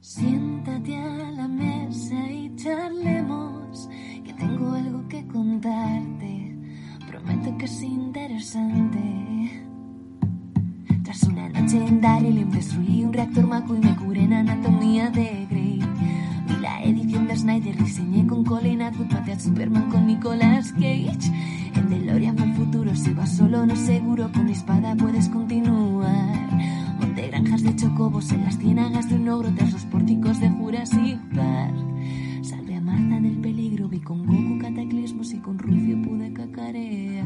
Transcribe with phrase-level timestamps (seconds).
[0.00, 3.88] Siéntate a la mesa y charlemos,
[4.24, 6.56] que tengo algo que contarte.
[7.08, 9.00] Prometo que es interesante.
[11.02, 15.46] Tras una noche en Daryl destruí un reactor maco y me curé en anatomía de
[15.50, 15.80] Grey.
[16.48, 21.30] Vi la edición de Snyder, diseñé con Colin Atwood, maté a Superman con Nicolas Cage.
[21.74, 26.41] En DeLorean fue el futuro, si vas solo no seguro, con mi espada puedes continuar.
[27.62, 31.74] De chocobos en las ciénagas de un ogro tras los pórticos de Jurassic Park.
[32.42, 37.24] Salvé a Marta del peligro, vi con Goku cataclismos y con Rufio pude cacarear.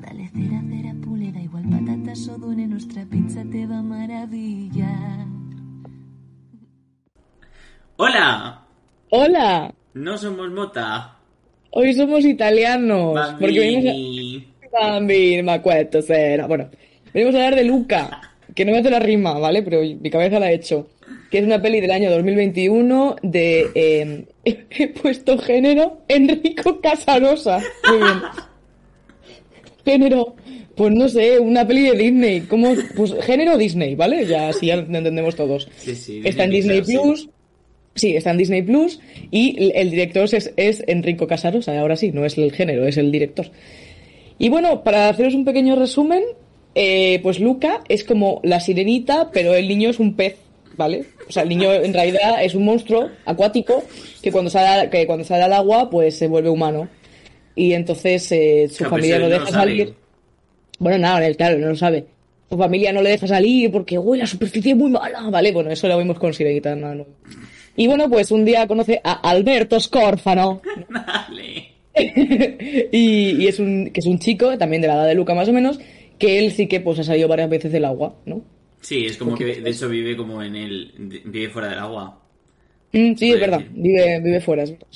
[0.00, 5.26] Dale cera, cera, pule, da igual patatas o dune, nuestra pizza te va a maravillar.
[7.96, 8.62] ¡Hola!
[9.10, 11.16] Hola, No somos mota.
[11.70, 13.34] hoy somos italianos.
[13.38, 14.80] Porque venimos a...
[14.82, 16.46] Bambini, me acuerdo, será.
[16.46, 16.68] Bueno,
[17.14, 18.20] venimos a hablar de Luca,
[18.54, 19.62] que no me hace la rima, ¿vale?
[19.62, 20.88] Pero mi cabeza la he hecho.
[21.30, 23.66] Que es una peli del año 2021 de...
[23.74, 24.24] eh,
[24.70, 27.60] he puesto género Enrico Casarosa.
[27.88, 28.18] Muy bien.
[29.84, 30.36] Género,
[30.74, 32.40] pues no sé, una peli de Disney.
[32.42, 32.74] ¿Cómo?
[32.96, 34.26] Pues género Disney, ¿vale?
[34.26, 35.68] Ya así ya lo entendemos todos.
[35.76, 36.20] Sí, sí.
[36.24, 37.02] Está en Disney Pixar.
[37.02, 37.28] Plus.
[37.94, 39.00] Sí, está en Disney Plus
[39.32, 42.96] y el- el director es, es Enrico Casarosa, ahora sí, no es el género, es
[42.96, 43.46] el director.
[44.38, 46.22] Y bueno, para haceros un pequeño resumen,
[46.74, 50.36] eh, pues Luca es como la sirenita, pero el niño es un pez,
[50.76, 51.04] ¿vale?
[51.28, 53.82] O sea, el niño en realidad es un monstruo acuático
[54.22, 56.88] que cuando sale, que cuando sale al agua, pues se vuelve humano.
[57.54, 59.70] Y entonces eh, su Claro, pero familia deja lo sabe.
[59.70, 59.94] salir.
[60.78, 62.04] Bueno, nada, él, claro, no lo sabe.
[62.48, 65.52] Su familia no le deja salir porque, uy, la superficie es muy mala, ¿vale?
[65.52, 67.04] Bueno, eso lo vimos con Sirenita, no, no.
[67.76, 70.62] Y bueno, pues un día conoce a Alberto Scorfano.
[70.88, 71.72] Vale.
[72.92, 75.48] y, y es un, que es un chico, también de la edad de Luca más
[75.48, 75.78] o menos,
[76.18, 78.42] que él sí que pues ha salido varias veces del agua, ¿no?
[78.80, 80.92] Sí, es como que de eso vive como en el...
[81.24, 82.22] Vive fuera del agua.
[82.92, 83.72] Mm, sí, es verdad, decir.
[83.74, 84.62] vive, vive fuera.
[84.62, 84.86] es verdad.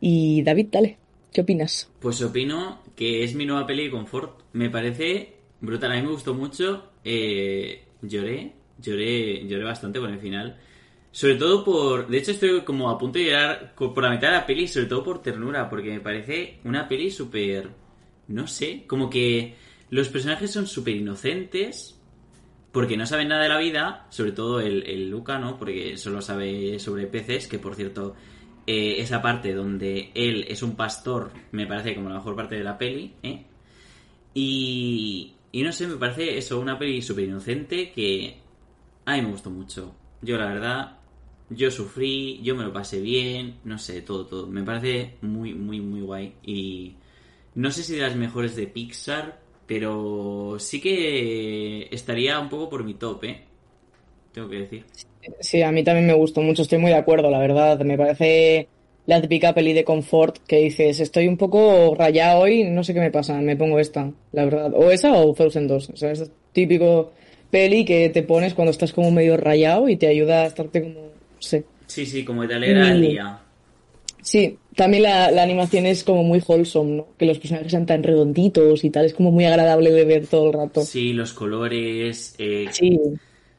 [0.00, 0.96] Y David, dale,
[1.32, 1.90] ¿qué opinas?
[2.00, 4.40] Pues opino que es mi nueva peli de confort.
[4.52, 5.92] Me parece brutal.
[5.92, 6.90] A mí me gustó mucho.
[7.04, 10.58] Eh, lloré, lloré, lloré bastante con el final.
[11.12, 12.08] Sobre todo por...
[12.08, 14.66] De hecho estoy como a punto de llorar co- por la mitad de la peli,
[14.68, 17.68] sobre todo por ternura, porque me parece una peli súper...
[18.28, 19.54] No sé, como que
[19.90, 21.98] los personajes son súper inocentes,
[22.72, 25.58] porque no saben nada de la vida, sobre todo el, el Luca, ¿no?
[25.58, 28.14] Porque solo sabe sobre peces, que por cierto,
[28.66, 32.64] eh, esa parte donde él es un pastor me parece como la mejor parte de
[32.64, 33.44] la peli, ¿eh?
[34.32, 38.36] Y, y no sé, me parece eso, una peli súper inocente que
[39.04, 39.94] a mí me gustó mucho.
[40.22, 40.98] Yo la verdad,
[41.48, 44.46] yo sufrí, yo me lo pasé bien, no sé, todo, todo.
[44.46, 46.34] Me parece muy, muy, muy guay.
[46.44, 46.94] Y
[47.56, 49.40] no sé si de las mejores de Pixar,
[49.70, 53.38] pero sí que estaría un poco por mi top, ¿eh?
[54.34, 54.84] Tengo que decir.
[55.38, 57.78] Sí, a mí también me gustó mucho, estoy muy de acuerdo, la verdad.
[57.82, 58.66] Me parece
[59.06, 62.98] la típica peli de confort que dices, estoy un poco rayado hoy, no sé qué
[62.98, 64.72] me pasa, me pongo esta, la verdad.
[64.74, 65.90] O esa o Frozen 2.
[65.90, 67.12] O sea, es típico
[67.52, 70.94] peli que te pones cuando estás como medio rayado y te ayuda a estarte como,
[70.94, 71.62] no sé.
[71.86, 73.02] Sí, sí, como te alegra el Mm.
[73.02, 73.38] día.
[74.22, 77.16] Sí, también la, la animación es como muy wholesome, ¿no?
[77.16, 80.46] Que los personajes sean tan redonditos y tal, es como muy agradable de ver todo
[80.48, 80.82] el rato.
[80.82, 82.98] Sí, los colores, eh, Sí,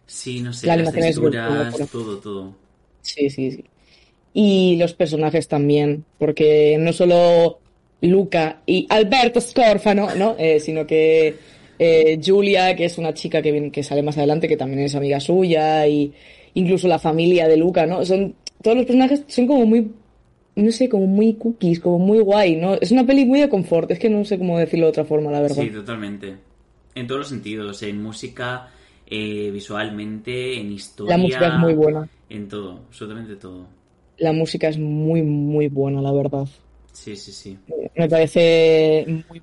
[0.05, 1.87] sí, no sé, La las animación es texturas, buena.
[1.91, 2.55] todo, todo.
[3.01, 3.63] sí, sí, sí.
[4.33, 7.61] Y los personajes también, porque no solo
[8.01, 10.35] Luca y Alberto Scorfano, ¿no?
[10.39, 11.41] Eh, sino que
[11.79, 14.95] eh, Julia, que es una chica que, viene- que sale más adelante, que también es
[14.95, 16.13] amiga suya, y
[16.55, 18.05] incluso la familia de Luca, ¿no?
[18.05, 19.91] Son, todos los personajes son como muy,
[20.61, 22.75] no sé, como muy cookies, como muy guay, ¿no?
[22.75, 25.31] Es una peli muy de confort, es que no sé cómo decirlo de otra forma,
[25.31, 25.63] la verdad.
[25.63, 26.35] Sí, totalmente.
[26.95, 28.69] En todos los sentidos, en música,
[29.07, 31.15] eh, visualmente, en historia.
[31.17, 32.09] La música es muy buena.
[32.29, 33.65] En todo, absolutamente todo.
[34.17, 36.47] La música es muy, muy buena, la verdad.
[36.93, 37.57] Sí, sí, sí.
[37.95, 39.41] Me parece muy muy-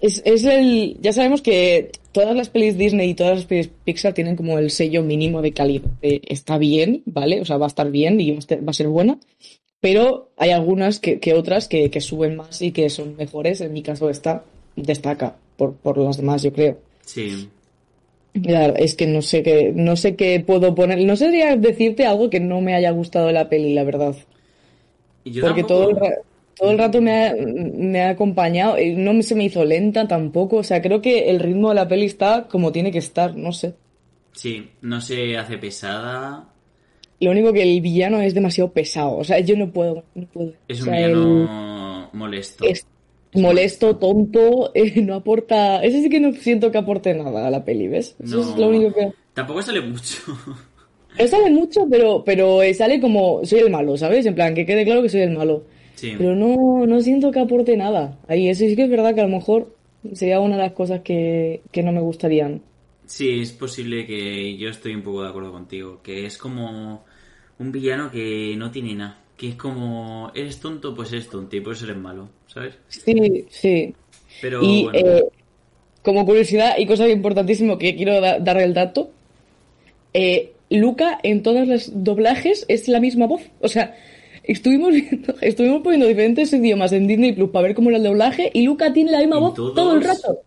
[0.00, 4.14] es, es el ya sabemos que todas las pelis Disney y todas las pelis Pixar
[4.14, 7.68] tienen como el sello mínimo de calidad de está bien vale o sea va a
[7.68, 8.38] estar bien y va
[8.68, 9.18] a ser buena
[9.84, 13.74] pero hay algunas que, que otras que, que suben más y que son mejores en
[13.74, 14.42] mi caso esta
[14.76, 17.50] destaca por, por las demás yo creo Sí.
[18.32, 21.28] Ya, es que no sé qué, no sé qué puedo poner, no sé
[21.58, 24.14] decirte algo que no me haya gustado de la peli, la verdad.
[25.26, 26.18] Yo Porque tampoco- todo el, ra-
[26.56, 30.62] todo el rato me ha, me ha acompañado, no se me hizo lenta tampoco, o
[30.64, 33.74] sea, creo que el ritmo de la peli está como tiene que estar, no sé.
[34.32, 36.48] Sí, no se hace pesada.
[37.20, 40.52] Lo único que el villano es demasiado pesado, o sea, yo no puedo, no puedo.
[40.68, 42.64] Es O un sea, villano molesto.
[42.64, 42.86] es
[43.34, 47.64] molesto, tonto, eh, no aporta, ese sí que no siento que aporte nada a la
[47.64, 48.16] peli, ¿ves?
[48.22, 49.12] Eso No, es lo único que...
[49.34, 50.18] Tampoco sale mucho.
[51.16, 54.26] No sale mucho, pero, pero eh, sale como soy el malo, ¿sabes?
[54.26, 55.62] En plan, que quede claro que soy el malo.
[55.94, 56.12] Sí.
[56.18, 58.18] Pero no, no siento que aporte nada.
[58.26, 59.76] Ahí, eso sí que es verdad que a lo mejor
[60.12, 62.62] sería una de las cosas que, que no me gustarían.
[63.06, 66.00] Sí, es posible que yo estoy un poco de acuerdo contigo.
[66.02, 67.04] Que es como
[67.58, 69.20] un villano que no tiene nada.
[69.36, 72.74] Que es como, eres tonto, pues eres tonto y por eso eres malo, ¿sabes?
[72.88, 73.94] Sí, sí.
[74.40, 75.24] Pero Y bueno, eh,
[76.02, 79.10] como curiosidad y cosa importantísima que quiero da- darle el dato,
[80.12, 83.42] eh, Luca en todos los doblajes es la misma voz.
[83.60, 83.96] O sea,
[84.42, 88.50] estuvimos viendo, estuvimos poniendo diferentes idiomas en Disney Plus para ver cómo era el doblaje
[88.52, 89.74] y Luca tiene la misma ¿En voz todos?
[89.74, 90.40] todo el rato.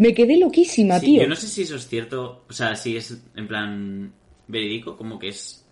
[0.00, 1.22] Me quedé loquísima, sí, tío.
[1.24, 2.44] yo no sé si eso es cierto.
[2.48, 4.10] O sea, si es en plan
[4.48, 5.62] verídico, como que es,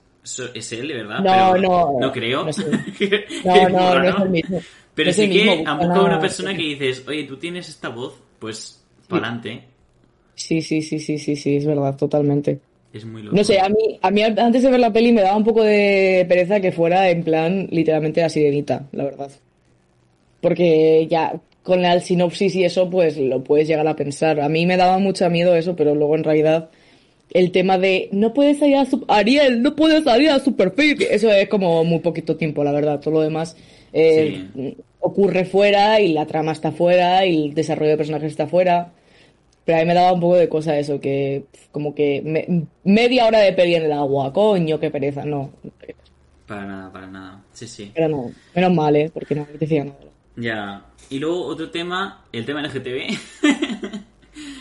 [0.55, 1.21] es él, de verdad.
[1.21, 2.45] No, pero no, No creo.
[2.45, 2.63] no sé.
[3.43, 4.61] No, no, no es el mismo.
[4.95, 7.39] Pero No sí el que mismo, han busca buscado una persona que dices, oye, tú
[7.39, 9.65] tienes esta voz, pues para adelante.
[10.35, 12.61] Sí, sí, sí, sí, sí, sí, es verdad, totalmente.
[12.93, 13.35] Es muy loco.
[13.35, 15.63] No sé, a mí, a mí antes de ver la peli me daba un poco
[15.63, 19.31] de pereza que fuera en plan literalmente la sirenita, la verdad.
[20.43, 24.41] Porque ya con la sinopsis y eso, pues lo puedes llegar a pensar.
[24.41, 26.70] A mí me daba mucho miedo eso, pero luego en realidad
[27.32, 31.31] el tema de no puedes salir a su Ariel, no puedes salir a superficie, eso
[31.31, 32.99] es como muy poquito tiempo, la verdad.
[33.00, 33.56] Todo lo demás
[33.93, 38.93] eh, ocurre fuera y la trama está fuera y el desarrollo de personajes está fuera.
[39.64, 43.26] Pero a mí me daba un poco de cosa eso, que como que me- media
[43.26, 45.50] hora de peli en el agua, coño, qué pereza, no.
[46.47, 47.43] Para nada, para nada.
[47.53, 47.91] Sí, sí.
[47.94, 49.11] Pero no, menos mal, ¿eh?
[49.12, 49.99] Porque no me apetecía nada.
[50.38, 50.85] Ya.
[51.11, 53.17] Y luego otro tema, el tema LGTB.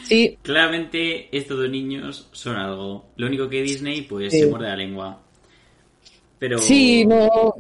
[0.07, 3.07] Sí, Claramente estos dos niños son algo.
[3.18, 4.39] Lo único que Disney pues Sí.
[4.39, 5.21] se muerde la lengua.
[6.39, 7.56] Pero sí, no.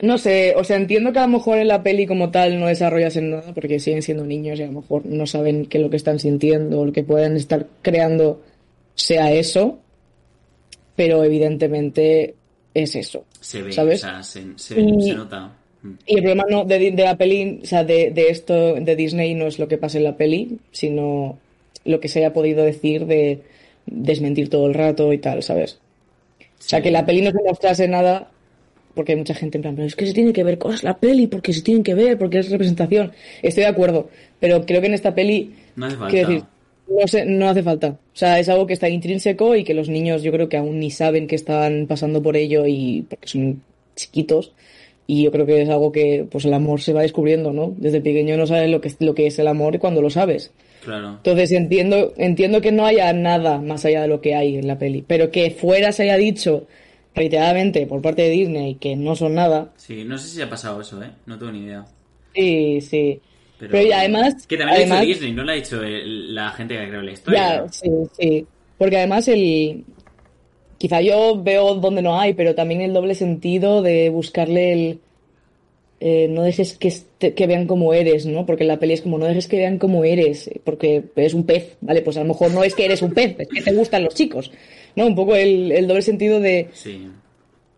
[0.00, 2.66] No sé, o sea, entiendo que a lo mejor en la peli como tal no
[2.66, 5.84] desarrollas en nada porque siguen siendo niños y a lo mejor no saben qué es
[5.84, 8.42] lo que están sintiendo o lo que pueden estar creando
[8.94, 9.78] sea eso,
[10.96, 12.34] pero evidentemente
[12.72, 13.24] es eso.
[13.40, 14.02] se ve, ¿sabes?
[14.02, 15.52] o sea, se, se- Y- se nota.
[16.06, 19.34] Y el problema no de, de la peli, o sea, de, de esto de Disney
[19.34, 21.38] no es lo que pasa en la peli, sino
[21.84, 23.40] lo que se haya podido decir de
[23.86, 25.78] desmentir todo el rato y tal, ¿sabes?
[26.40, 26.84] O sea, Sí.
[26.84, 28.30] que la peli no se mostrase nada,
[28.94, 30.96] porque hay mucha gente en plan, pero es que se tiene que ver cosas la
[30.96, 33.12] peli, porque se tienen que ver, porque es representación.
[33.42, 34.08] Estoy de acuerdo,
[34.40, 36.10] pero creo que en esta peli, No hace falta.
[36.10, 36.44] quiero decir,
[36.88, 37.88] no, sé, no hace falta.
[37.88, 40.78] O sea, es algo que está intrínseco y que los niños yo creo que aún
[40.80, 43.62] ni saben que están pasando por ello y porque son
[43.96, 44.52] chiquitos.
[45.06, 47.74] Y yo creo que es algo que pues el amor se va descubriendo, ¿no?
[47.76, 50.50] Desde pequeño no sabes lo que, es- lo que es el amor cuando lo sabes.
[50.82, 51.08] Claro.
[51.16, 54.78] Entonces entiendo, entiendo que no haya nada más allá de lo que hay en la
[54.78, 56.66] peli, pero que fuera se haya dicho
[57.14, 59.72] reiteradamente por parte de Disney que no son nada.
[59.76, 61.10] Sí, no sé si ha pasado eso, ¿eh?
[61.26, 61.84] No tengo ni idea.
[62.34, 63.20] Sí, sí.
[63.58, 66.50] Pero, Pero, y además, Que también lo ha hecho Disney, no lo ha el- la
[66.50, 67.40] gente que ha creado la historia.
[67.40, 68.46] Ya, sí, sí.
[68.76, 69.84] Porque además el...
[70.84, 74.98] Quizá yo veo donde no hay, pero también el doble sentido de buscarle el...
[76.00, 78.44] eh, no dejes que, este- que vean cómo eres, ¿no?
[78.44, 81.76] Porque la peli es como no dejes que vean cómo eres, porque eres un pez,
[81.80, 82.02] ¿vale?
[82.02, 84.14] Pues a lo mejor no es que eres un pez, es que te gustan los
[84.14, 84.50] chicos,
[84.94, 85.06] ¿no?
[85.06, 87.08] Un poco el, el doble sentido de, Sí.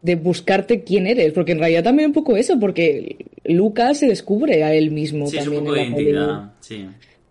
[0.03, 4.65] de buscarte quién eres, porque en realidad también un poco eso, porque Lucas se descubre
[4.65, 6.11] a él mismo Sí, es un también poco de en la peli.
[6.11, 6.53] identidad.
[6.61, 6.87] Sí.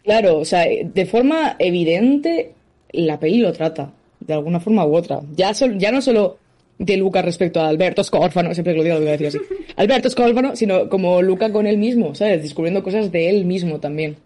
[0.05, 2.51] Claro, o sea, de forma evidente
[2.94, 5.22] la peli lo trata, de alguna forma u otra.
[5.36, 6.38] Ya, sol- ya no solo
[6.77, 9.39] de Luca respecto a Alberto Scorfano, siempre que lo digo lo voy a decir así.
[9.77, 12.41] Alberto Scorfano, sino como Luca con él mismo, ¿sabes?
[12.41, 14.17] Descubriendo cosas de él mismo también.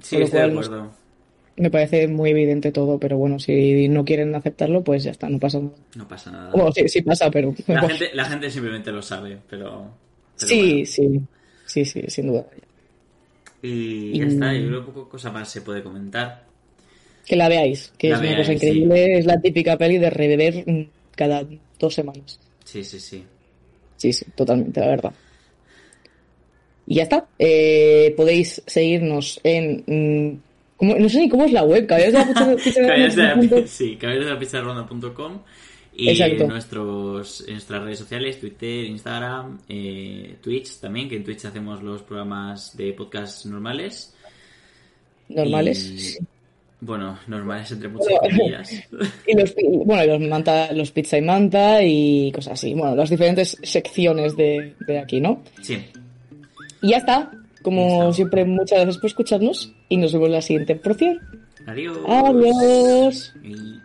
[0.00, 0.90] Sí, estoy de acuerdo.
[1.58, 5.38] Me parece muy evidente todo, pero bueno, si no quieren aceptarlo, pues ya está, no
[5.38, 5.74] pasa nada.
[5.94, 6.50] No pasa nada.
[6.50, 7.54] Bueno, sí, sí pasa, pero...
[7.66, 9.90] La gente, la gente simplemente lo sabe, pero...
[10.38, 10.86] pero sí, bueno.
[10.86, 11.20] sí,
[11.64, 12.44] sí, sí, sin duda.
[13.62, 16.44] Y ya está, yo creo que poco cosa más se puede comentar.
[17.26, 20.64] Que la veáis, que La es una cosa increíble, es la típica peli de rever
[20.66, 20.82] mm,
[21.16, 21.44] cada
[21.78, 22.38] dos semanas.
[22.64, 23.24] Sí, sí, sí.
[23.96, 25.12] Sí, sí, totalmente, la verdad.
[26.86, 27.26] Y ya está.
[27.38, 29.82] Eh, podéis seguirnos en...
[29.86, 30.40] mm.
[30.78, 32.18] No sé ni cómo es la web, caballeros de
[33.22, 35.40] la punto- sí, caballeros de la pizarronda.com
[35.96, 36.42] y Exacto.
[36.42, 41.82] en, nuestros, en nuestras redes sociales, Twitter, Instagram, eh, Twitch también, que en Twitch hacemos
[41.82, 44.14] los programas de podcast normales.
[45.30, 45.82] Normales.
[45.86, 46.18] Y, sí.
[46.80, 48.70] Bueno, normales entre muchas comillas.
[49.26, 49.54] Y los,
[49.84, 52.74] bueno, y los, manta, los pizza y manta y cosas así.
[52.74, 55.42] Bueno, las diferentes secciones de, de aquí, ¿no?
[55.62, 55.78] Sí.
[56.82, 57.30] Y ya está.
[57.62, 61.18] Como siempre, muchas gracias por escucharnos y nos vemos en la siguiente porción.
[61.66, 61.98] Adiós.
[62.06, 63.34] Adiós.
[63.42, 63.80] Y-